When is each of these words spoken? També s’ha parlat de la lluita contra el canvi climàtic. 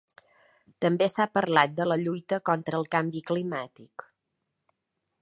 També 0.85 1.07
s’ha 1.11 1.27
parlat 1.39 1.77
de 1.81 1.87
la 1.91 1.99
lluita 2.05 2.41
contra 2.51 2.81
el 2.83 2.91
canvi 2.97 3.25
climàtic. 3.31 4.11